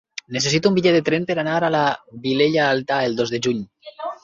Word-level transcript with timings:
Necessito 0.35 0.71
un 0.71 0.77
bitllet 0.77 0.95
de 0.97 1.01
tren 1.09 1.27
per 1.27 1.35
anar 1.43 1.59
a 1.59 1.69
la 1.77 1.83
Vilella 2.25 2.65
Alta 2.71 3.01
el 3.11 3.21
dos 3.23 3.37
de 3.37 3.45
juny. 3.49 3.65